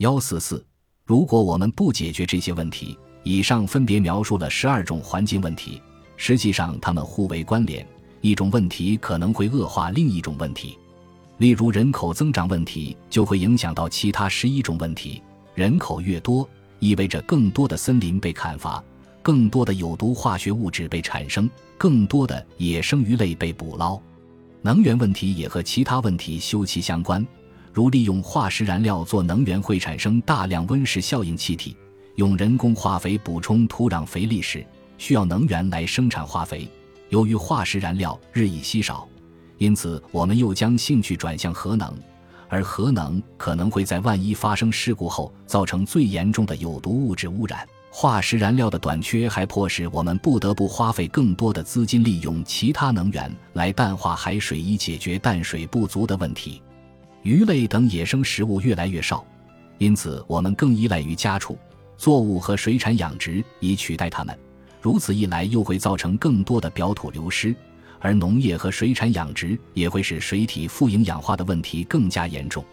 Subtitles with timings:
[0.00, 0.64] 幺四四，
[1.04, 5.78] 如果我们不解决这些问题，以上分别描述了十二种环境问题，
[6.16, 7.86] 实际上它们互为关联，
[8.22, 10.78] 一种问题可能会恶化另一种问题。
[11.36, 15.22] 例如，人口增长问题就会影响到其他十一种问题。
[15.54, 16.48] 人口越多，
[16.78, 18.82] 意味着更多的森林被砍伐，
[19.20, 21.46] 更多的有毒化学物质被产生，
[21.76, 24.00] 更多的野生鱼类被捕捞。
[24.62, 27.22] 能源问题也和其他问题休戚相关。
[27.72, 31.76] 如利用化石燃料做能源会产生大量温室效应气体，
[32.16, 34.66] 用人工化肥补充土壤肥力时
[34.98, 36.68] 需要能源来生产化肥。
[37.08, 39.08] 由于化石燃料日益稀少，
[39.58, 41.92] 因此我们又将兴趣转向核能，
[42.48, 47.66] 而核能可能会在万一发生事故后造成最严重的有毒物质污染。
[47.92, 56.62] 化石燃料的短缺还迫使我们不得不花费更多的资金利用其他能源来淡化海水，以解决淡水不足的问题。
[57.22, 59.24] 鱼类等野生食物越来越少，
[59.78, 61.58] 因此我们更依赖于家畜、
[61.98, 64.36] 作物和水产养殖以取代它们。
[64.80, 67.54] 如此一来，又会造成更多的表土流失，
[67.98, 72.64] 而农业和水产养殖也会使水体富营养化的问题更加严重。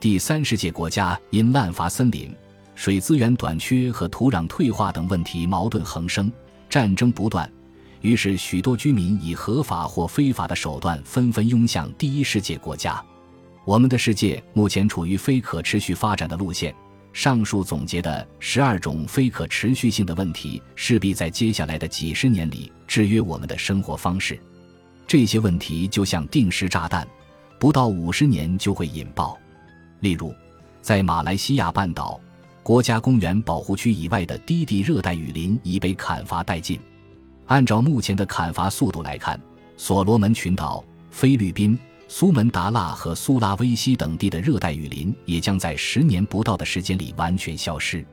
[0.00, 2.34] 第三世界国家因滥伐森林、
[2.74, 6.32] 水资源短缺和土壤退化等问题矛盾横生，
[6.70, 7.50] 战争不断，
[8.00, 13.04] 于是许多居民以合法或非法的手段纷纷涌向第一世界国家。
[13.64, 16.74] 我们的世界目前处于非可持续发展的路线。
[17.12, 24.40] 上述总结的十二种非可持续性的问题，势必在接下来的几十年里制约我们的生活方式。
[25.06, 27.06] 这些问题就像定时炸弹，
[27.58, 29.38] 不到五十年就会引爆。
[30.00, 30.34] 例如，
[30.80, 32.18] 在马来西亚半岛
[32.62, 36.80] 国家公园保护区以外的低地热带雨林已被砍伐殆尽。
[37.46, 39.38] 按照目前的砍伐速度来看，
[39.76, 41.78] 所罗门群岛、菲律宾。
[42.14, 48.04] 苏门答腊和苏拉威西等地的热带雨林也将在十年不到的时间里完全消失，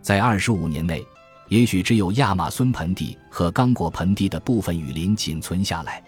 [0.00, 1.04] 在二十五年内，
[1.48, 6.00] 也许只有亚马孙盆地和刚果盆地的部分雨林仅存下来。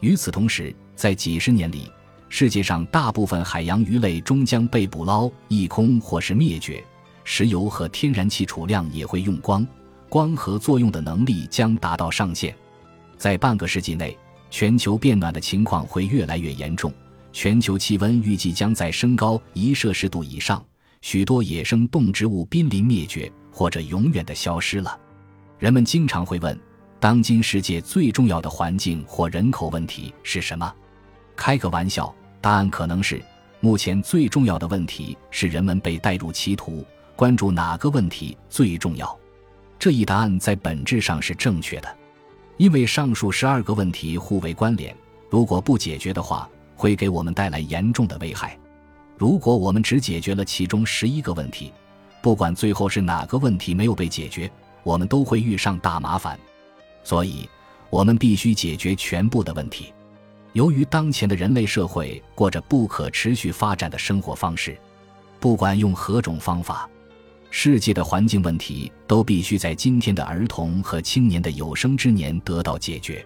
[0.00, 1.92] 与此同时，在几十年里，
[2.30, 6.82] 世界上大部分海洋鱼类终将被捕捞一空或是灭绝，
[7.22, 9.64] 石油和天然气储量也会用光，
[10.08, 12.56] 光合作用的能力将达到上限，
[13.18, 14.16] 在半个世纪内。
[14.50, 16.92] 全球变暖的情况会越来越严重，
[17.32, 20.64] 全球气温预计将在升高一摄氏度以上，
[21.02, 24.98] 许多野生动植物濒临灭绝或者永远的消失了。
[25.58, 26.58] 人们经常会问：
[26.98, 30.72] 当今世界最重要的环境或人口问题是什么？
[31.36, 33.22] 开个玩笑，答案可能是：
[33.60, 36.84] 目前最重要的问题是人们被带入歧途，
[37.14, 39.18] 关注哪个问题最重要。
[39.78, 41.96] 这一答案在本质上是正确的。
[42.58, 44.94] 因为上述十二个问题互为关联，
[45.30, 48.58] 如果不解决的话，会给我们带来严重的危害。
[49.16, 51.72] 如果我们只解决了其中十一个问题，
[52.20, 54.50] 不管最后是哪个问题没有被解决，
[54.82, 56.38] 我们都会遇上大麻烦。
[57.04, 57.48] 所以，
[57.90, 59.94] 我们必须解决全部的问题。
[60.52, 64.76] 由于当前的人类社会过着不可持续发展的生活方式，
[65.38, 66.90] 不管用何种方法。
[67.50, 73.24] 世界的环境问题都必须在今天的儿童和青年的有生之年得到解决。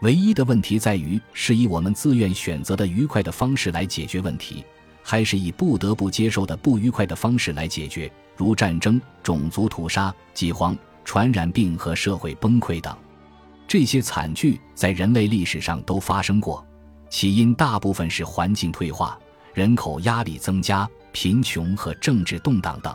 [0.00, 4.64] 唯一的问题在于，是以我们自愿选择的愉快的方式来解决问题，
[5.00, 12.96] 还是以不得不接受的不愉快的方式来解决，如战争、种族屠杀、饥荒、传染病和社会崩溃等。
[13.68, 16.66] 这些惨剧在人类历史上都发生过，
[17.08, 19.16] 起因大部分是环境退化、
[19.54, 22.94] 人口压力增加、贫穷和政治动荡等。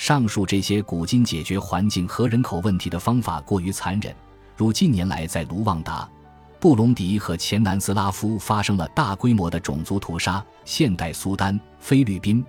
[0.00, 4.16] 上述这些古今解决环境和人口问题的方法过于残忍，
[4.56, 6.08] 如近年来在卢旺达、
[6.58, 12.42] 布隆迪和前南斯拉夫发生了大规模的种族屠杀；现代苏丹、菲律宾、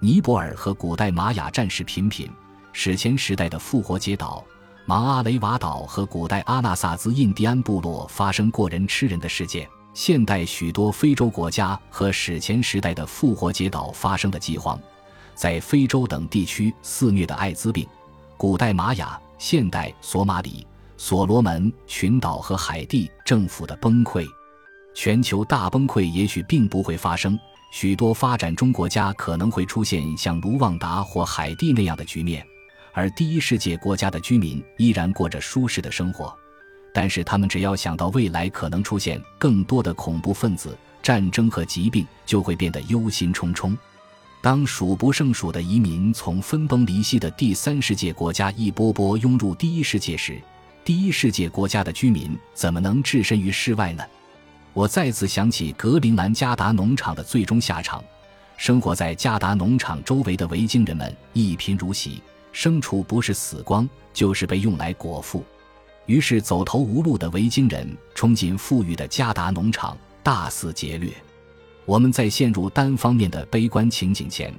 [0.00, 2.28] 尼泊尔和古代玛雅战士频频；
[2.74, 4.44] 史前时代的复活节岛、
[4.84, 9.64] 马阿雷瓦岛和古代阿纳萨兹印第安部落发生过人吃人的事件；
[9.94, 14.78] 现代许多非洲国家和史前时代的复活节岛发生的饥荒。
[15.38, 17.86] 在非洲等地区肆虐的艾滋病，
[18.36, 20.66] 古代玛雅、现代索马里、
[20.96, 24.26] 所罗门群岛和海地政府的崩溃，
[24.96, 27.38] 全球大崩溃也许并不会发生。
[27.70, 32.44] 许多发展中国家可能会出现像卢旺达或海地那样的局面，
[32.92, 36.36] 而第一世界国家的居民依然过着舒适的生活。
[36.92, 43.76] 但是，他们只要想到未来可能出现更多的恐怖分子、战争和疾病，就会变得忧心忡忡。
[44.40, 50.40] 当数不胜数的移民从分崩离析的第三世界国家一波波涌入第一世界时，
[50.84, 54.04] 第一世界国家的居民怎么能置身于世外呢？
[54.72, 58.02] 我再次想起格陵兰加达农场的最终下场：
[58.56, 62.22] 生活在加达农场周围的维京人们一贫如洗，
[62.54, 65.44] 牲畜不是死光，就是被用来果腹。
[66.06, 71.12] 于是走投无路的维京人冲进富裕的加达农场，大肆劫掠。
[71.88, 74.54] 我们在陷入单方面的悲观情景前，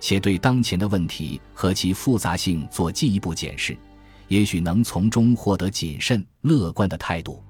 [0.00, 3.78] 且对当前的问题和其复杂性做进一步检视，
[4.26, 7.40] 也许能从中获得谨慎乐观的态度。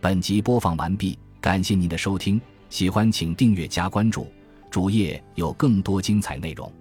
[0.00, 4.28] 本集播放完毕，感谢您的收听，喜欢请订阅加关注，
[4.70, 6.72] 主页有更多精彩内容。